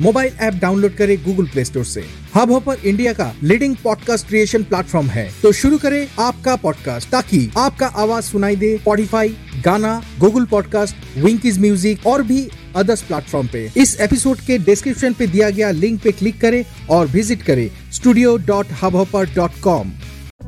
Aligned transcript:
Mobile 0.00 0.32
app 0.40 0.54
download 0.54 0.94
करें 0.96 1.16
Google 1.24 1.46
Play 1.46 1.64
Store 1.64 1.84
से। 1.84 2.04
Hub 2.34 2.50
hopper 2.52 2.80
India 2.84 3.12
का 3.12 3.32
लीडिंग 3.42 3.76
पॉडकास्ट 3.84 4.26
क्रिएशन 4.28 4.62
प्लेटफॉर्म 4.62 5.06
है। 5.06 5.28
तो 5.42 5.52
शुरू 5.52 5.78
करें 5.78 6.06
आपका 6.18 6.56
पॉडकास्ट 6.56 7.10
ताकि 7.10 7.48
आपका 7.58 7.86
आवाज़ 7.86 8.24
सुनाई 8.24 8.56
दे 8.56 8.76
Spotify 8.78 9.28
Gaana 9.64 10.00
Google 10.20 10.44
podcast 10.44 10.96
Wynk 11.18 11.58
music 11.58 12.06
और 12.06 12.22
भी 12.22 12.48
अदर्स 12.76 13.02
प्लेटफॉर्म 13.02 13.48
पे। 13.52 13.70
इस 13.76 13.96
एपिसोड 14.00 14.40
के 14.46 14.58
डिस्क्रिप्शन 14.58 15.12
पे 15.12 15.26
दिया 15.26 15.50
गया 15.50 15.70
लिंक 15.70 16.00
पे 16.02 16.12
क्लिक 16.12 16.40
करें 16.40 16.62
और 16.90 17.06
विज़िट 17.06 17.42
करें 17.42 17.68
studio 17.92 18.36
dot 18.46 18.66
Hub 18.82 18.96
Hopper 18.96 19.34
dot 19.34 19.60
com 19.62 19.92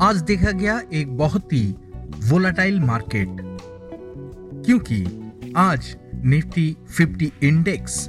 आज 0.01 0.17
देखा 0.23 0.51
गया 0.51 0.81
एक 0.95 1.17
बहुत 1.17 1.53
ही 1.53 1.65
वोलाटाइल 2.29 2.81
मार्केट 2.81 3.37
क्योंकि 4.67 5.05
आज 5.57 5.95
निफ्टी 6.25 6.75
50 7.01 7.45
इंडेक्स 7.45 8.09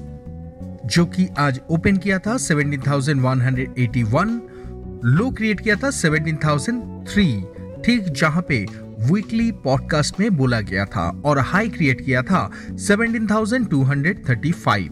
जो 0.90 1.06
कि 1.06 1.28
आज 1.38 1.62
ओपन 1.70 1.98
किया 1.98 2.20
था 2.20 2.36
17,181 2.36 4.40
लो 5.06 5.32
क्रिएट 5.32 5.60
किया 5.60 5.76
था 5.76 5.90
17,003 5.90 7.44
ठीक 7.86 8.10
जहाँ 8.10 8.46
पे 8.48 8.66
वीकली 9.12 9.52
पॉडकास्ट 9.52 10.20
में 10.20 10.38
बोला 10.38 10.62
गया 10.62 10.86
था 10.86 11.22
और 11.26 11.40
हाई 11.40 11.70
क्रिएट 11.70 12.06
किया 12.06 12.22
था 12.22 12.52
17,235 12.76 14.90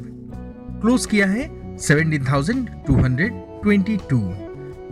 क्लोज 0.82 1.06
किया 1.06 1.28
है 1.28 1.78
17,222 1.78 4.34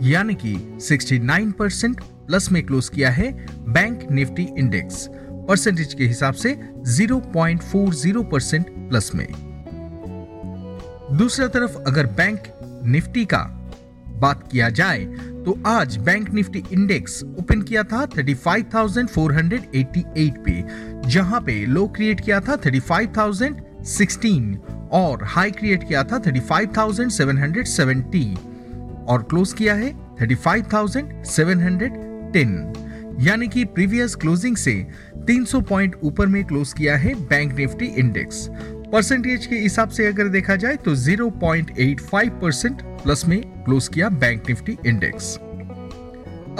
यानी 0.02 0.34
कि 0.34 0.78
69 0.80 1.52
परसेंट 1.52 2.00
प्लस 2.00 2.52
में 2.52 2.66
क्लोज 2.66 2.88
किया 2.88 3.10
है 3.10 3.46
बैंक 3.68 4.00
निफ्टी 4.10 4.48
इंडेक्स 4.58 5.08
परसेंटेज 5.48 5.94
के 5.94 6.04
हिसाब 6.04 6.34
से 6.34 6.58
0.40 6.98 8.30
परसेंट 8.30 8.68
प्लस 8.68 9.10
में। 9.14 9.45
दूसरा 11.12 11.46
तरफ़ 11.46 11.78
अगर 11.78 12.06
बैंक 12.06 12.38
निफ्टी 12.84 13.24
का 13.24 13.38
बात 14.20 14.48
किया 14.52 14.70
जाए 14.70 15.04
तो 15.46 15.62
आज 15.66 15.96
बैंक 15.96 16.30
निफ्टी 16.30 16.64
इंडेक्स 16.72 17.24
ओपन 17.24 17.62
किया 17.62 17.82
था 17.82 18.06
35,488 18.06 20.30
पे 20.46 20.64
जहाँ 21.08 21.40
पे 21.40 21.66
लो 21.66 21.88
क्रिएट 21.88 22.20
किया 22.20 22.40
था 22.40 22.56
35,016 22.56 24.56
और 24.92 25.24
हाई 25.24 25.50
क्रिएट 25.50 25.88
किया 25.88 26.04
था 26.04 26.22
35,770 26.22 28.36
और 29.08 29.22
क्लोज 29.22 29.52
किया 29.52 29.74
है 29.74 30.16
35,710 30.22 32.86
यानी 33.20 33.48
कि 33.48 33.64
प्रीवियस 33.64 34.14
क्लोजिंग 34.14 34.56
से 34.56 34.86
300 35.30 35.68
पॉइंट 35.68 35.96
ऊपर 36.02 36.26
में 36.26 36.44
क्लोज 36.44 36.72
किया 36.72 36.96
है 36.96 37.14
बैंक 37.14 37.52
निफ्टी 37.52 37.86
इंडेक्स। 37.86 38.50
परसेंटेज 38.92 39.46
के 39.46 39.56
हिसाब 39.56 39.88
से 39.88 40.06
अगर 40.06 40.28
देखा 40.28 40.56
जाए 40.56 40.76
तो 40.76 40.94
0.85 40.96 42.28
परसेंट 42.42 42.82
प्लस 43.02 43.24
में 43.28 43.40
क्लोज 43.64 43.88
किया 43.88 44.08
बैंक 44.08 44.48
निफ्टी 44.48 44.76
इंडेक्स। 44.86 45.34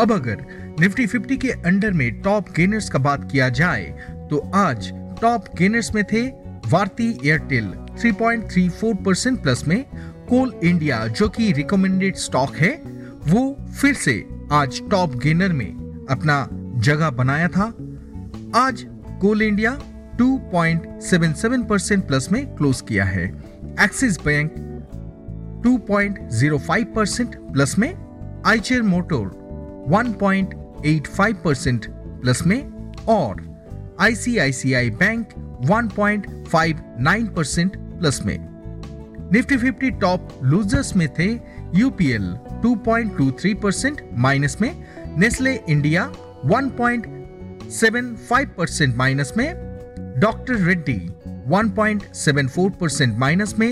अब 0.00 0.12
अगर 0.12 0.44
निफ्टी 0.80 1.06
50 1.06 1.36
के 1.36 1.50
अंडर 1.50 1.92
में 1.92 2.20
टॉप 2.22 2.50
गेनर्स 2.56 2.88
का 2.90 2.98
बात 2.98 3.30
किया 3.32 3.48
जाए 3.48 3.84
तो 4.30 4.38
आज 4.54 4.90
टॉप 5.20 5.44
गेनर्स 5.58 5.94
में 5.94 6.04
थे 6.04 6.22
भारती 6.68 7.08
एयरटेल 7.24 7.72
3.34 8.02 8.94
परसेंट 9.04 9.42
प्लस 9.42 9.66
में। 9.68 9.84
कोल 10.28 10.52
इंडिया, 10.64 11.06
जो 11.06 11.28
कि 11.28 11.52
रिकमेंडेड 11.52 12.16
स्टॉक 12.16 12.56
है, 12.56 12.70
वो 13.26 13.56
फिर 13.80 13.94
से 13.94 14.24
आज 14.52 14.80
टॉप 14.90 15.14
गेनर 15.14 15.52
में 15.52 16.06
अपना 16.10 16.46
जगह 16.78 17.10
बनाया 17.10 17.48
था। 17.48 17.64
आज 18.56 18.84
कोल 19.20 19.42
इंडिया 19.42 19.78
2.77 20.20 21.68
परसेंट 21.68 22.06
प्लस 22.06 22.32
में 22.32 22.56
क्लोज 22.56 22.80
किया 22.80 23.04
है। 23.04 23.34
एक्सिस 23.80 24.24
बैंक 24.24 24.52
2.05 25.66 26.84
परसेंट 26.94 27.36
प्लस 27.36 27.78
में 27.78 27.94
आईचेर 28.46 28.82
मोटर 28.82 29.30
1.85 29.90 31.34
परसेंट 31.34 31.86
प्लस 31.90 32.46
में 32.46 32.92
और 33.08 33.56
आईसीआईसीआई 34.00 34.90
बैंक 34.90 35.28
1.59 35.66 37.28
परसेंट 37.28 37.76
प्लस 37.76 38.24
में। 38.24 38.38
निफ्टी 39.32 39.56
50 39.56 40.00
टॉप 40.00 40.28
लूजर्स 40.42 40.96
में 40.96 41.08
थे 41.08 41.40
यूपीएल 41.74 42.38
2.23 42.62 43.54
परसेंट 43.54 44.00
माइनस 44.12 44.56
में। 44.60 44.84
नेस्ले 45.18 45.60
इंडिया 45.68 46.12
1.75 46.46 48.46
परसेंट 48.58 48.96
माइनस 48.96 49.32
में। 49.36 49.65
डॉक्टर 50.18 50.54
रेड्डी 50.54 50.98
1.74 51.50 52.70
परसेंट 52.80 53.18
माइनस 53.18 53.54
में 53.58 53.68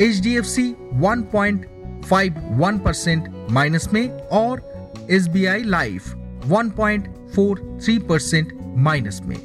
H 0.00 0.20
D 0.20 0.36
F 0.36 0.44
C 0.44 0.74
one 0.94 1.22
point 1.22 1.66
five 2.04 2.34
one 2.50 2.78
percent 2.78 3.28
minus 3.50 3.88
में 3.92 4.08
और 4.10 4.62
S 5.10 5.28
B 5.28 5.44
I 5.44 5.62
life 5.62 6.14
one 6.46 6.70
point 6.70 7.08
four 7.34 7.78
three 7.84 7.98
percent 7.98 8.52
minus 8.76 9.20
में 9.24 9.36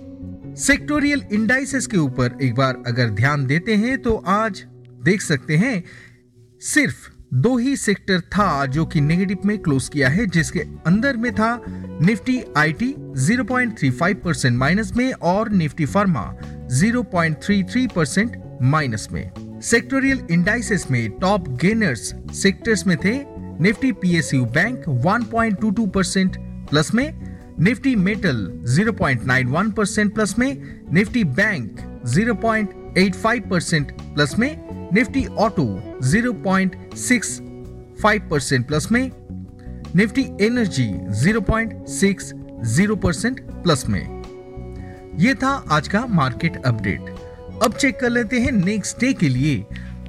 sectoral 0.58 1.22
indices 1.32 1.88
के 1.88 1.98
ऊपर 1.98 2.38
एक 2.42 2.56
बार 2.56 2.84
अगर 2.88 3.10
ध्यान 3.10 3.46
देते 3.46 3.76
हैं 3.76 4.02
तो 4.02 4.24
आज 4.28 4.66
देख 5.04 5.22
सकते 5.22 5.58
हैं, 5.58 5.84
सिर्फ़ 6.62 7.10
दो 7.34 7.58
ही 7.58 7.76
सेक्टर 7.78 8.20
था 8.22 8.66
जो 8.66 8.86
कि 8.86 9.02
नेगेटिव 9.02 9.38
में 9.46 9.58
क्लोज 9.60 9.90
किया 9.90 10.10
है, 10.10 10.26
जिसके 10.26 10.60
अंदर 10.60 11.18
में 11.18 11.34
था 11.34 11.62
निफ्टी 12.02 12.42
आईटी 12.58 12.94
0.35 13.28 14.14
परसेंट 14.24 14.58
माइनस 14.58 14.92
में 14.98 15.12
और 15.14 15.50
निफ्टी 15.50 15.86
फार्मा 15.86 16.34
0.33 16.82 17.88
परसेंट 17.94 18.38
माइनस 18.62 19.08
में। 19.12 19.60
सेक्टोरियल 19.62 20.22
इंडाइसेस 20.32 20.86
में 20.92 21.10
टॉप 21.12 21.50
गेनर्स 21.50 22.14
सेक्टर्स 22.34 22.88
में 22.88 22.98
थे 22.98 23.20
Nifty 23.62 23.92
PSU 23.92 24.46
bank 24.46 24.84
1.22 25.06 25.90
percent 25.90 26.38
plus 26.70 26.94
में, 26.94 27.38
निफ्टी 27.60 27.96
मेटल 27.96 28.48
0.91 28.70 29.72
परसेंट 29.72 30.14
प्लस 30.14 30.38
में, 30.40 30.82
निफ्टी 30.94 31.24
बैंक 31.24 31.80
0.85 32.98 33.50
परसेंट 33.50 33.92
प्लस 33.92 34.40
में 34.40 34.66
निफ्टी 34.94 35.26
ऑटो 35.26 35.98
0.65 36.04 38.30
परसेंट 38.30 38.68
प्लस 38.68 38.92
में 38.92 39.12
निफ्टी 39.96 40.28
एनर्जी 40.42 40.94
0.60 41.24 43.04
परसेंट 43.04 43.42
प्लस 43.42 43.90
में। 43.90 44.24
यह 45.20 45.34
था 45.34 45.66
आज 45.70 45.88
का 45.88 46.06
मार्केट 46.06 46.66
अपडेट 46.66 47.02
अब 47.64 47.74
चेक 47.74 48.00
कर 48.00 48.10
लेते 48.10 48.40
हैं 48.40 48.52
नेक्स्ट 48.52 49.00
डे 49.00 49.14
के 49.14 49.30
लिए 49.30 49.66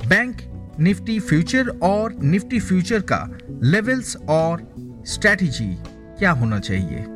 बैंक 0.06 0.36
निफ्टी 0.80 1.20
फ्यूचर 1.20 1.68
और 1.68 2.16
निफ्टी 2.22 2.60
फ्यूचर 2.60 3.00
का 3.00 3.38
लेवल्स 3.62 4.16
और 4.16 4.74
स्ट्रेटजी 5.06 5.78
क्या 6.18 6.30
होना 6.30 6.58
चाहिए। 6.58 7.15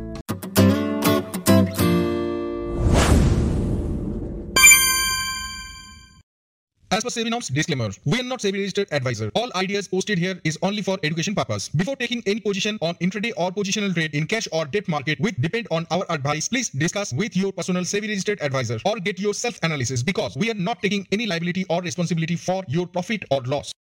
As 6.99 7.03
per 7.03 7.09
SEBI 7.09 7.29
norms, 7.29 7.49
disclaimer, 7.49 7.89
we 8.05 8.21
are 8.21 8.23
not 8.23 8.39
SEBI 8.39 8.59
registered 8.59 8.87
advisor. 8.89 9.29
All 9.35 9.49
ideas 9.55 9.85
posted 9.85 10.17
here 10.17 10.39
is 10.45 10.57
only 10.61 10.81
for 10.81 10.97
education 11.03 11.35
purpose. 11.35 11.67
Before 11.67 11.97
taking 11.97 12.23
any 12.25 12.39
position 12.39 12.77
on 12.81 12.95
intraday 12.95 13.33
or 13.35 13.51
positional 13.51 13.93
trade 13.93 14.13
in 14.13 14.27
cash 14.27 14.47
or 14.53 14.63
debt 14.63 14.87
market 14.87 15.19
which 15.19 15.35
depend 15.41 15.67
on 15.71 15.85
our 15.91 16.05
advice, 16.09 16.47
please 16.47 16.69
discuss 16.69 17.11
with 17.11 17.35
your 17.35 17.51
personal 17.51 17.83
SEBI 17.83 18.07
registered 18.07 18.41
advisor 18.41 18.79
or 18.85 18.95
get 18.99 19.19
your 19.19 19.33
self 19.33 19.59
analysis 19.63 20.03
because 20.03 20.37
we 20.37 20.49
are 20.49 20.53
not 20.53 20.81
taking 20.81 21.05
any 21.11 21.25
liability 21.25 21.65
or 21.69 21.81
responsibility 21.81 22.37
for 22.37 22.63
your 22.69 22.87
profit 22.87 23.25
or 23.29 23.41
loss. 23.41 23.73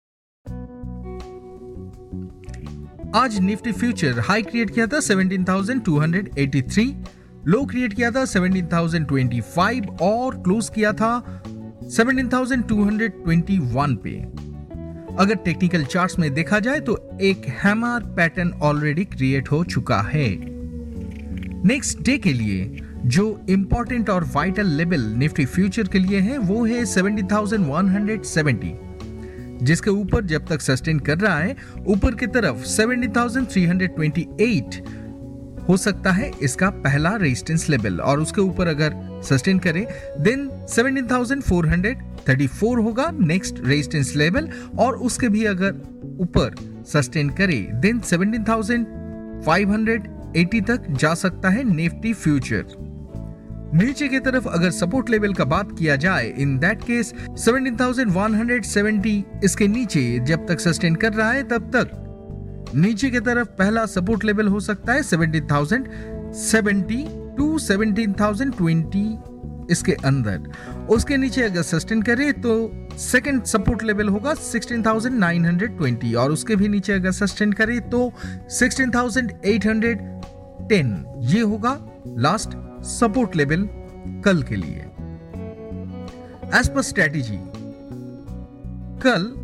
आज 3.15 3.39
Nifty 3.39 3.71
future 3.71 4.19
high 4.19 4.41
create 4.43 4.73
किया 4.75 4.87
था 4.87 4.99
17,283, 4.99 6.87
लो 7.47 7.65
create 7.65 7.93
किया 7.93 8.09
था 8.11 8.23
17,025 8.31 10.01
और 10.01 10.35
close 10.43 10.69
किया 10.75 10.91
था 10.93 11.11
17,221 11.90 13.96
पे। 14.04 14.10
अगर 15.18 15.34
टेक्निकल 15.34 15.84
चार्ट्स 15.84 16.18
में 16.18 16.34
देखा 16.34 16.58
जाए 16.58 16.80
तो 16.80 17.18
एक 17.20 17.42
हैमर 17.62 18.00
पैटर्न 18.16 18.52
ऑलरेडी 18.62 19.04
क्रिएट 19.04 19.50
हो 19.50 19.64
चुका 19.64 20.02
है। 20.02 20.36
नेक्स्ट 21.66 22.02
डे 22.02 22.18
के 22.18 22.32
लिए 22.32 22.80
जो 23.06 23.40
इंपॉर्टेंट 23.50 24.10
और 24.10 24.24
वाइटल 24.34 24.66
लेवल 24.66 25.00
निफ्टी 25.18 25.46
फ्यूचर 25.46 25.88
के 25.88 25.98
लिए 25.98 26.20
है 26.20 26.38
वो 26.38 26.66
है 26.66 26.84
70,170 26.84 28.72
जिसके 29.62 29.90
ऊपर 29.90 30.24
जब 30.24 30.46
तक 30.46 30.60
सस्टेन 30.60 30.98
कर 30.98 31.18
रहा 31.18 31.38
है 31.38 31.56
ऊपर 31.86 32.14
की 32.14 32.26
तरफ़ 32.26 32.66
70,328 32.66 34.82
हो 35.70 35.76
सकता 35.76 36.10
है 36.12 36.30
इसका 36.42 36.68
पहला 36.84 37.10
रेजिस्टेंस 37.16 37.68
लेवल 37.70 38.00
और 38.02 38.20
उसके 38.20 38.40
ऊपर 38.40 38.66
अगर 38.68 38.94
सस्टेन 39.24 39.58
करे 39.58 39.86
देन 40.20 40.48
17,434 40.68 42.82
होगा 42.84 43.10
नेक्स्ट 43.12 43.54
रेजिस्टेंस 43.64 44.14
लेवल 44.16 44.48
और 44.78 44.96
उसके 45.08 45.28
भी 45.28 45.44
अगर 45.46 45.74
ऊपर 46.20 46.54
सस्टेन 46.88 47.30
करे 47.40 47.58
देन 47.82 48.00
17,580 48.02 50.62
तक 50.68 50.82
जा 50.96 51.14
सकता 51.14 51.48
है 51.48 51.64
निफ्टी 51.66 52.12
फ्यूचर 52.16 52.64
नीचे 53.74 54.08
की 54.08 54.18
तरफ़ 54.20 54.48
अगर 54.48 54.70
सपोर्ट 54.72 55.10
लेवल 55.10 55.34
का 55.34 55.44
बात 55.46 55.68
किया 55.78 55.96
जाए 56.04 56.28
इन 56.38 56.58
दैट 56.58 56.82
केस 56.84 57.12
17,170 57.46 59.44
इसके 59.44 59.68
नीचे 59.68 60.18
जब 60.26 60.46
तक 60.46 60.60
सस्टेन 60.60 60.94
कर 60.96 61.12
रहा 61.12 61.30
है 61.30 61.42
तब 61.48 61.70
तक 61.76 61.90
नीचे 62.74 63.10
की 63.10 63.20
तरफ़ 63.20 63.48
पहला 63.48 63.86
सपोर्ट 63.86 64.24
लेवल 64.24 64.48
हो 64.48 64.60
सकता 64.60 64.92
है 64.92 65.02
17,070 65.02 67.06
टू 67.36 67.58
17,020 67.58 69.18
इसके 69.70 69.92
अंदर। 70.04 70.40
उसके 70.90 71.16
नीचे 71.16 71.42
अगर 71.42 71.62
सस्टेन 71.62 72.02
करे 72.02 72.32
तो 72.32 72.72
सेकंड 72.98 73.44
सपोर्ट 73.44 73.82
लेवल 73.82 74.08
होगा 74.08 74.34
16,920 74.34 76.14
और 76.14 76.32
उसके 76.32 76.56
भी 76.56 76.68
नीचे 76.68 76.92
अगर 76.92 77.10
सस्टेन 77.10 77.52
करे 77.52 77.80
तो 77.80 78.12
16,810 78.50 81.04
ये 81.32 81.40
होगा 81.40 81.78
लास्ट 82.18 82.50
सपोर्ट 82.84 83.36
लेवल 83.36 83.68
कल 84.24 84.42
के 84.42 84.56
लिए। 84.56 84.84
एज 86.58 86.68
पर 86.68 86.82
स्ट्रेटेजी 86.82 87.38
कल 89.02 89.39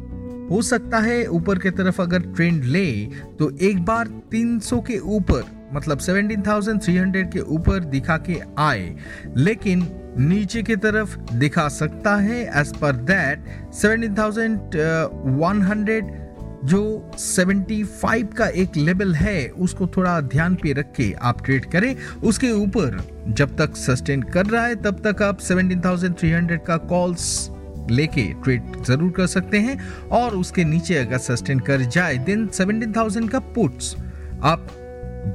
हो 0.50 0.62
सकता 0.62 0.98
है 0.98 1.26
ऊपर 1.26 1.58
की 1.58 1.70
तरफ़ 1.70 2.02
अगर 2.02 2.20
ट्रेंड 2.20 2.64
ले 2.64 3.06
तो 3.38 3.56
एक 3.56 3.84
बार 3.84 4.08
300 4.34 4.86
के 4.86 4.98
ऊपर 4.98 5.70
मतलब 5.74 5.98
17,300 5.98 7.32
के 7.32 7.40
ऊपर 7.40 7.84
दिखा 7.84 8.16
के 8.16 8.40
आए। 8.58 8.96
लेकिन 9.36 9.88
नीचे 10.18 10.62
की 10.62 10.76
तरफ़ 10.76 11.34
दिखा 11.34 11.68
सकता 11.68 12.16
है 12.16 12.60
एज 12.60 12.76
पर 12.76 12.92
दैट 12.92 13.44
17,100 13.74 16.26
जो 16.64 17.10
75 17.18 18.34
का 18.34 18.46
एक 18.46 18.76
लेवल 18.76 19.14
है 19.14 19.48
उसको 19.48 19.86
थोड़ा 19.86 20.20
ध्यान 20.20 20.54
पे 20.54 20.72
रख 20.72 20.92
के 20.96 21.12
आप 21.12 21.44
ट्रेड 21.44 21.64
करें। 21.64 21.96
उसके 22.24 22.52
ऊपर 22.52 23.04
जब 23.28 23.56
तक 23.56 23.76
सस्टेन 23.76 24.22
कर 24.22 24.46
रहा 24.46 24.66
है 24.66 24.74
तब 24.74 25.02
तक 25.06 25.22
आप 25.22 25.40
17,300 25.40 26.66
का 26.66 26.76
कॉल्स 26.76 27.50
लेके 27.90 28.34
ट्रेड 28.44 28.84
ज़रूर 28.84 29.10
कर 29.10 29.26
सकते 29.26 29.58
हैं 29.58 30.08
और 30.08 30.36
उसके 30.36 30.64
नीचे 30.64 30.94
अगर 30.94 31.18
सस्टेन 31.18 31.58
कर 31.58 31.80
जाए 31.80 32.18
देन 32.18 32.48
17,000 32.48 33.28
का 33.28 33.38
पुट्स 33.38 33.96
आप 34.42 34.66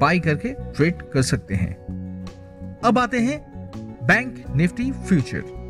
बाय 0.01 0.19
करके 0.19 0.49
ट्रेड 0.49 0.95
कर 1.13 1.21
सकते 1.21 1.55
हैं। 1.55 1.81
अब 2.85 2.99
आते 2.99 3.19
हैं 3.19 3.45
बैंक 4.03 4.43
निफ्टी 4.55 4.91
फ्यूचर 4.91 5.61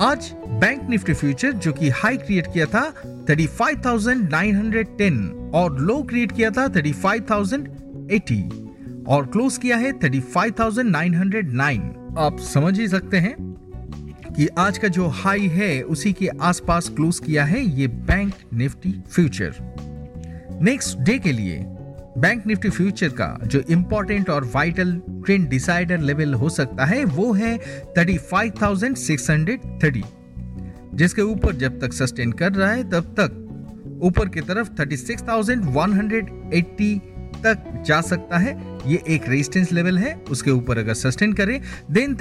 आज 0.00 0.32
बैंक 0.48 0.90
निफ्टी 0.90 1.14
फ्यूचर 1.14 1.52
जो 1.52 1.72
कि 1.72 1.88
हाई 1.88 2.16
क्रिएट 2.16 2.52
किया 2.52 2.66
था 2.66 2.94
35,910 3.30 5.54
और 5.54 5.80
लो 5.80 6.02
क्रिएट 6.02 6.32
किया 6.32 6.50
था 6.50 6.68
35,080 6.68 8.52
और 9.08 9.26
क्लोज 9.26 9.58
किया 9.58 9.76
है 9.76 9.92
35,909 9.92 12.18
आप 12.18 12.38
समझ 12.38 12.80
ही 12.80 12.88
सकते 12.88 13.16
हैं 13.16 13.47
कि 14.38 14.48
आज 14.58 14.78
का 14.78 14.88
जो 14.88 15.06
हाई 15.06 15.40
है 15.40 15.82
उसी 15.82 16.12
के 16.12 16.26
आसपास 16.26 16.88
क्लोज 16.88 17.18
किया 17.18 17.44
है 17.44 17.64
ये 17.64 17.86
bank 17.86 18.32
Nifty 18.54 19.02
future. 19.10 19.54
Next 20.62 20.98
day 20.98 21.18
के 21.18 21.32
लिए 21.32 21.64
बैंक 22.18 22.46
निफ्टी 22.46 22.68
फ्यूचर 22.68 23.08
का 23.08 23.38
जो 23.46 23.60
इंपॉर्टेंट 23.60 24.30
और 24.30 24.50
वाइटल 24.54 25.02
ट्रेंड 25.10 25.48
डिसाइडर 25.48 25.98
लेवल 25.98 26.34
हो 26.34 26.48
सकता 26.48 26.84
है 26.84 27.04
वो 27.04 27.32
है 27.32 27.60
35,630 27.98 30.02
जिसके 30.94 31.22
ऊपर 31.22 31.54
जब 31.54 31.80
तक 31.80 31.92
सस्टेन 31.92 32.32
कर 32.32 32.52
रहा 32.52 32.70
है 32.70 32.90
तब 32.90 33.14
तक 33.20 33.44
ऊपर 34.02 34.28
की 34.28 34.40
तरफ़ 34.40 34.68
36,180 34.68 36.98
तक 37.42 37.82
जा 37.86 38.00
सकता 38.00 38.38
है। 38.38 38.78
ये 38.86 39.02
एक 39.08 39.28
रेजिस्टेंस 39.28 39.72
लेवल 39.72 39.98
है 39.98 40.24
उसके 40.30 40.50
ऊपर 40.50 40.78
अगर 40.78 40.94
सस्टेन 40.94 41.32
करे 41.32 41.60
देन 41.90 42.14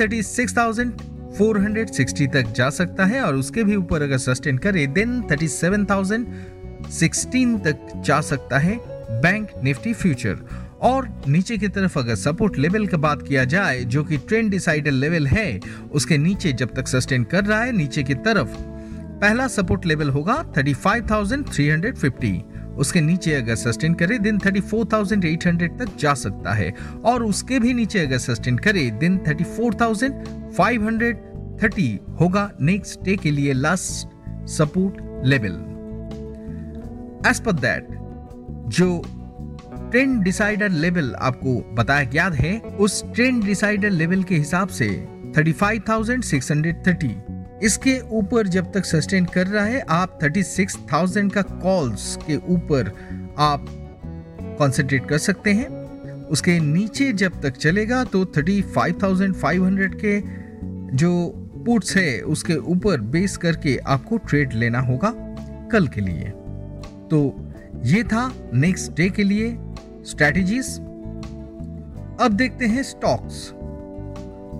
36,460 1.37 2.33
तक 2.33 2.41
जा 2.41 2.69
सकता 2.69 3.05
है 3.05 3.21
और 3.21 3.35
उसके 3.35 3.63
भी 3.63 3.75
ऊपर 3.75 4.01
अगर 4.01 4.17
सस्टेन 4.17 4.57
करे 4.57 4.87
देन 4.87 5.21
37,016 5.21 7.59
तक 7.59 8.03
जा 8.05 8.21
सकता 8.21 8.59
है 8.59 8.79
बैंक 9.21 9.47
निफ्टी 9.63 9.93
फ्यूचर। 9.93 10.37
और 10.81 11.21
नीचे 11.27 11.57
की 11.57 11.67
तरफ़ 11.67 11.99
अगर 11.99 12.15
सपोर्ट 12.15 12.57
लेवल 12.57 12.87
का 12.87 12.97
बात 12.97 13.21
किया 13.21 13.43
जाए 13.43 13.83
जो 13.83 14.03
कि 14.03 14.17
ट्रेंड 14.17 14.51
डिसाइडर 14.51 14.91
लेवल 14.91 15.27
है 15.27 15.59
उसके 15.91 16.17
नीचे 16.17 16.53
जब 16.53 16.73
तक 16.73 16.87
सस्टेन 16.87 17.23
कर 17.23 17.43
रहा 17.43 17.63
है 17.63 17.71
नीचे 17.71 18.03
की 18.03 18.13
तरफ़ 18.13 18.47
पहला 19.21 19.47
सपोर्ट 19.47 19.85
लेवल 19.85 20.09
होगा 20.09 20.53
35,350 20.53 22.41
उसके 22.77 23.01
नीचे 23.01 23.33
अगर 23.33 23.55
सस्टेन 23.55 23.93
करे 23.93 24.19
दिन 24.19 24.39
34,800 24.39 25.79
तक 25.79 25.87
जा 25.99 26.13
सकता 26.13 26.53
है। 26.53 26.73
और 27.05 27.23
उसके 27.23 27.59
भी 27.59 27.73
नीचे 27.73 27.99
अगर 27.99 28.17
सस्टेन 28.17 28.57
करे 28.57 28.91
दिन 28.91 29.17
34,530 31.63 32.19
होगा 32.21 32.51
नेक्स्ट 32.61 33.01
डे 33.03 33.15
के 33.15 33.31
लिए 33.31 33.53
last 33.53 34.07
support 34.47 35.25
level 35.25 35.51
as 37.29 37.39
per 37.39 37.51
that 37.51 37.87
जो 38.67 39.01
ट्रेंड 39.91 40.23
डिसाइडर 40.23 40.69
लेवल 40.69 41.15
आपको 41.15 41.75
बताया 41.75 42.09
याद 42.13 42.33
है 42.33 42.59
उस 42.59 43.03
ट्रेंड 43.15 43.43
डिसाइडर 43.43 43.89
लेवल 43.89 44.23
के 44.23 44.35
हिसाब 44.35 44.67
से 44.67 45.07
35,630 45.37 47.09
इसके 47.63 47.99
ऊपर 47.99 48.47
जब 48.47 48.71
तक 48.73 48.85
सस्टेन 48.85 49.25
कर 49.25 49.47
रहा 49.47 49.65
है 49.65 49.79
आप 49.89 50.19
36,000 50.19 51.33
का 51.33 51.41
कॉल्स 51.41 52.19
के 52.27 52.35
ऊपर 52.35 52.91
आप 53.37 53.65
कंसंट्रेट 54.41 55.09
कर 55.09 55.17
सकते 55.17 55.53
हैं। 55.53 55.67
उसके 56.23 56.59
नीचे 56.59 57.13
जब 57.13 57.41
तक 57.41 57.49
चलेगा 57.49 58.03
तो 58.03 58.25
35,500 58.25 59.95
के 59.95 60.21
जो 60.95 61.43
पुट्स 61.67 61.95
है 61.97 62.19
उसके 62.21 62.55
ऊपर 62.55 63.01
बेस 63.01 63.37
करके 63.37 63.77
आपको 63.77 64.17
ट्रेड 64.17 64.53
लेना 64.53 64.79
होगा 64.79 65.11
कल 65.71 65.87
के 65.87 66.01
लिए। 66.01 66.29
तो 67.11 67.19
ये 67.83 68.03
था 68.03 68.33
नेक्स्ट 68.53 68.91
डे 68.91 69.09
के 69.09 69.23
लिए 69.23 69.57
स्ट्रेटजीज। 70.05 70.77
अब 72.21 72.35
देखते 72.35 72.65
हैं 72.65 72.83
स्टॉक्स। 72.83 73.49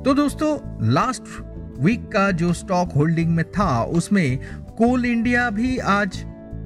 तो 0.05 0.13
दोस्तों, 0.13 0.58
लास्ट 0.91 1.24
वीक 1.79 2.08
का 2.12 2.31
जो 2.31 2.53
स्टॉक 2.53 2.91
होल्डिंग 2.91 3.31
में 3.31 3.46
था, 3.51 3.84
उसमें 3.84 4.39
कोल 4.77 5.05
इंडिया 5.05 5.50
भी 5.50 5.77
आज 5.77 6.24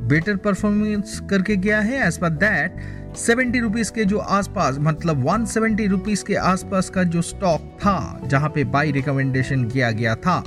बेटर 0.09 0.35
परफॉर्मेंस 0.35 1.19
करके 1.29 1.55
गया 1.55 1.79
है। 1.79 2.07
As 2.07 2.17
per 2.17 2.29
that 2.29 2.75
seventy 3.15 3.59
rupees 3.59 3.91
के 3.91 4.05
जो 4.05 4.17
आसपास 4.17 4.77
मतलब 4.79 5.29
वन 5.29 5.45
सेवेंटी 5.45 5.87
रुपीज़ 5.87 6.25
के 6.25 6.35
आसपास 6.35 6.89
का 6.89 7.03
जो 7.03 7.21
स्टॉक 7.21 7.61
था, 7.61 8.21
जहाँ 8.25 8.49
पे 8.49 8.63
बाई 8.63 8.91
रिकमेंडेशन 8.91 9.65
किया 9.65 9.91
गया 9.91 10.15
था, 10.15 10.43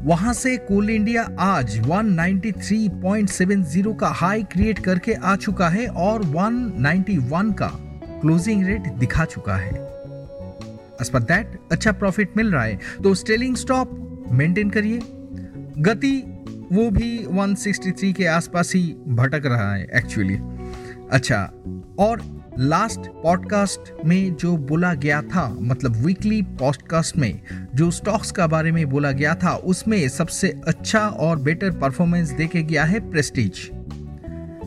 वहाँ 0.00 0.32
से 0.32 0.56
कोल 0.56 0.90
इंडिया 0.90 1.28
आज 1.38 1.78
193.70 1.78 3.98
का 3.98 4.08
हाई 4.08 4.42
क्रिएट 4.42 4.78
करके 4.78 5.14
आ 5.14 5.36
चुका 5.36 5.68
है 5.68 5.86
और 5.86 6.22
191 6.22 7.52
का 7.52 7.70
क्लोजिंग 8.20 8.64
रेट 8.64 8.80
दिखा 8.80 9.24
चुका 9.24 9.56
है। 9.56 9.86
एज 11.02 11.08
पर 11.08 11.22
दैट 11.22 11.58
अच्छा 11.72 11.92
प्रॉफिट 11.92 12.30
मिल 12.36 12.52
रहा 12.52 12.64
है। 12.64 12.78
तो 13.02 13.14
स्टेलिंग 13.14 13.56
स्टॉप 13.56 14.26
मेंटेन 14.32 14.70
करिए। 14.70 15.00
गति 15.78 16.42
वो 16.72 16.90
भी 16.90 17.24
163 17.24 18.12
के 18.12 18.26
आसपास 18.26 18.74
ही 18.74 18.96
भटक 19.08 19.42
रहा 19.46 19.74
है 19.74 19.86
एक्चुअली 19.94 20.38
अच्छा 21.12 21.50
और 21.98 22.44
लास्ट 22.58 23.00
पॉडकास्ट 23.00 24.06
में 24.06 24.34
जो 24.34 24.56
बोला 24.56 24.94
गया 24.94 25.22
था 25.22 25.56
मतलब 25.60 25.92
वीकली 25.92 26.42
पॉडकास्ट 26.42 27.16
में, 27.16 27.40
जो 27.74 27.90
स्टॉक्स 27.90 28.30
का 28.30 28.46
बारे 28.46 28.72
में 28.72 28.90
बोला 28.90 29.12
गया 29.12 29.34
था, 29.34 29.56
उसमें 29.56 30.08
सबसे 30.08 30.60
अच्छा 30.66 31.00
और 31.00 31.38
बेटर 31.38 31.70
परफॉर्मेंस 31.70 32.30
देखे 32.30 32.62
गया 32.62 32.84
है 32.84 33.10
प्रेस्टीज 33.10 33.70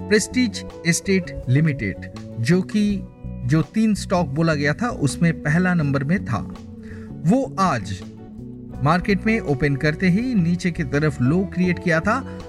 प्रेस्टीज 0.09 0.65
एस्टेट 0.87 1.43
लिमिटेड 1.49 2.11
जो 2.39 2.61
कि, 2.61 2.99
जो 3.45 3.61
तीन 3.61 3.95
स्टॉक 3.95 4.27
बोला 4.27 4.53
गया 4.53 4.73
था, 4.73 4.89
उसमें 4.89 5.43
पहला 5.43 5.73
नंबर 5.73 6.03
में 6.03 6.25
था। 6.25 6.55
वो 7.11 7.55
आज 7.59 8.03
मार्केट 8.83 9.25
में 9.25 9.39
ओपन 9.39 9.75
करते 9.75 10.09
ही 10.09 10.35
नीचे 10.35 10.71
की 10.71 10.83
तरफ़ 10.83 11.23
लो 11.23 11.49
क्रिएट 11.53 11.79
किया 11.83 11.99
था 11.99 12.39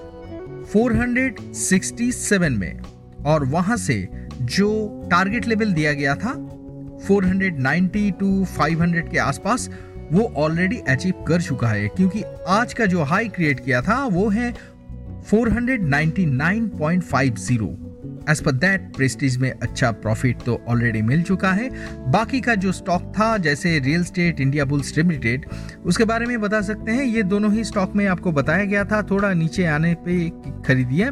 467 0.76 2.56
में। 2.56 2.80
और 3.26 3.44
वहाँ 3.44 3.76
से 3.76 4.08
जो 4.40 5.02
टारगेट 5.10 5.46
लेवल 5.46 5.72
दिया 5.72 5.92
गया 5.92 6.14
था 6.14 6.46
490 7.08 8.10
टू 8.10 8.44
500 8.44 9.10
के 9.10 9.18
आसपास, 9.18 9.70
वो 10.12 10.32
ऑलरेडी 10.36 10.82
अचीव 10.88 11.24
कर 11.28 11.42
चुका 11.42 11.68
है। 11.68 11.88
क्योंकि 11.88 12.22
आज 12.48 12.74
का 12.74 12.86
जो 12.86 13.02
हाई 13.02 13.28
क्रिएट 13.28 13.60
किया 13.60 13.82
था, 13.82 14.06
वो 14.06 14.28
है 14.28 14.54
499.50 15.30 17.76
एज 18.30 18.40
पर 18.40 18.52
दैट 18.52 18.96
प्रेस्टीज 18.96 19.36
में 19.36 19.50
अच्छा 19.50 19.90
प्रॉफिट 19.90 20.42
तो 20.42 20.60
ऑलरेडी 20.68 21.02
मिल 21.02 21.22
चुका 21.22 21.52
है। 21.52 21.70
बाकी 22.10 22.40
का 22.40 22.54
जो 22.54 22.72
स्टॉक 22.72 23.02
था, 23.02 23.36
जैसे 23.36 23.78
real 23.78 24.04
estate 24.04 24.40
India 24.40 24.64
bulls 24.64 24.96
limited 24.96 25.46
उसके 25.84 26.04
बारे 26.04 26.26
में 26.26 26.40
बता 26.40 26.60
सकते 26.60 26.92
हैं। 26.92 27.04
ये 27.04 27.22
दोनों 27.22 27.52
ही 27.52 27.64
स्टॉक 27.64 27.96
में 27.96 28.06
आपको 28.06 28.32
बताया 28.32 28.64
गया 28.64 28.84
था। 28.84 29.02
थोड़ा 29.02 29.32
नीचे 29.32 29.64
आने 29.64 29.94
पे 29.94 30.32
खरीदिए। 30.62 31.10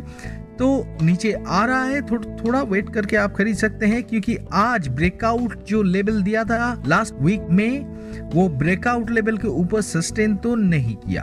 तो 0.59 0.97
नीचे 1.03 1.33
आ 1.49 1.65
रहा 1.65 1.85
है 1.85 2.03
थो, 2.03 2.19
थोड़ा 2.19 2.63
वेट 2.63 2.91
करके 2.91 3.17
आप 3.17 3.35
खरीद 3.37 3.57
सकते 3.57 3.87
हैं 3.87 4.03
क्योंकि 4.03 4.37
आज 4.53 4.89
ब्रेकआउट 4.89 5.65
जो 5.65 5.83
लेवल 5.83 6.23
दिया 6.23 6.45
था 6.45 6.83
लास्ट 6.87 7.15
वीक 7.15 7.47
में 7.51 8.31
वो 8.35 8.49
ब्रेकआउट 8.49 9.11
लेवल 9.11 9.39
के 9.39 9.49
ऊपर 9.49 9.81
सस्टेन 9.81 10.37
तो 10.37 10.55
नहीं 10.55 10.97
किया। 10.97 11.23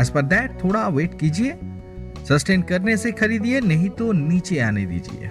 एज 0.00 0.10
पर 0.10 0.22
दैट 0.22 0.64
थोड़ा 0.64 0.88
वेट 0.88 1.18
कीजिए 1.20 1.58
सस्टेन 2.28 2.62
करने 2.62 2.96
से 2.96 3.12
खरीदिए 3.12 3.60
नहीं 3.60 3.88
तो 3.90 4.12
नीचे 4.12 4.58
आने 4.58 4.86
दीजिए। 4.86 5.30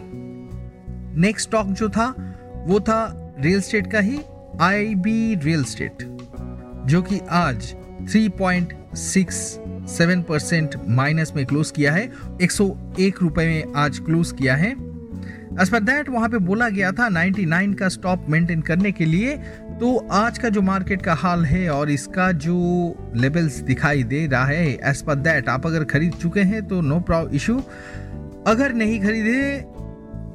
नेक्स्ट 1.22 1.50
स्टॉक 1.50 1.68
जो 1.68 1.90
था 1.90 2.14
वो 2.68 2.80
था 2.80 3.34
रियल 3.40 3.62
स्टेट 3.62 3.92
का 3.92 4.00
ही 4.00 4.20
आई 4.62 4.96
बी 4.96 5.36
रियल 5.36 5.64
स्टेट 5.64 6.04
जो 6.86 7.02
कि 7.02 7.20
आज 7.30 7.76
3.67 9.88 10.24
परसेंट 10.24 10.76
माइनस 10.90 11.34
में 11.36 11.46
क्लोज 11.46 11.72
किया 11.72 11.94
है। 11.94 12.12
101 12.42 13.22
रुपए 13.22 13.46
में 13.46 13.74
आज 13.76 14.00
क्लोज 14.00 14.32
किया 14.32 14.56
है। 14.56 14.72
एज 15.62 15.70
पर 15.70 15.80
दैट 15.80 16.10
वहाँ 16.10 16.30
पे 16.30 16.38
बोला 16.38 16.70
गया 16.70 16.92
था 16.92 17.10
99 17.10 17.76
का 17.76 17.88
स्टॉप 17.88 18.26
मेंटेन 18.30 18.62
करने 18.62 18.92
के 18.92 19.06
लिए। 19.06 19.38
तो 19.80 20.08
आज 20.12 20.38
का 20.38 20.50
जो 20.50 20.62
मार्केट 20.62 21.02
का 21.02 21.14
हाल 21.14 21.46
है 21.46 21.70
और 21.70 21.90
इसका 21.90 22.32
जो 22.32 22.56
लेवल्स 23.16 23.60
दिखाई 23.60 24.04
दे 24.04 24.28
रहा 24.28 24.46
है 24.46 24.74
एज 24.74 25.02
पर 25.02 25.16
दैट 25.16 25.50
आप 25.50 25.68
अगर 25.68 25.84
खरीद 25.84 26.14
चुके 26.14 26.40
हैं 26.40 26.68
तो 26.68 26.82
नो 26.82 27.00
प्रॉब 27.00 27.34
इशू 27.34 27.64
अगर 28.48 28.74
नहीं 28.74 29.02
खरीदे 29.02 29.66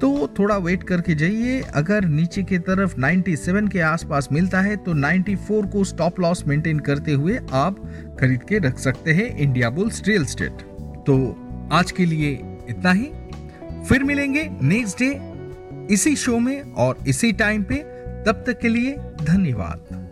तो 0.02 0.26
थोड़ा 0.38 0.56
वेट 0.56 0.82
करके 0.82 1.14
जाइए। 1.14 1.60
अगर 1.74 2.04
नीचे 2.04 2.42
की 2.42 2.58
तरफ़ 2.58 2.94
97 3.00 3.68
के 3.72 3.80
आसपास 3.80 4.28
मिलता 4.32 4.60
है 4.60 4.76
तो 4.76 4.94
94 4.94 5.70
को 5.72 5.84
स्टॉप 5.84 6.20
लॉस 6.20 6.46
मेंटेन 6.46 6.78
करते 6.78 7.12
हुए 7.12 7.38
आप 7.52 7.76
खरीद 8.20 8.42
के 8.42 8.58
रख 8.58 8.78
सकते 8.78 9.12
हैं 9.12 9.36
इंडिया 9.38 9.70
बुल्स 9.70 10.02
रियल 10.06 10.24
स्टेट 10.26 10.62
तो 11.06 11.18
आज 11.72 11.92
के 11.92 12.04
लिए 12.04 12.30
इतना 12.68 12.92
ही। 12.92 13.10
फिर 13.88 14.04
मिलेंगे 14.04 14.48
नेक्स्ट 14.62 14.98
डे 14.98 15.94
इसी 15.94 16.16
शो 16.16 16.38
में 16.38 16.60
और 16.60 16.98
इसी 17.08 17.32
टाइम 17.32 17.62
पे। 17.62 17.76
तब 18.26 18.44
तक 18.46 18.58
के 18.58 18.68
लिए 18.68 18.96
धन्यवाद। 19.22 20.10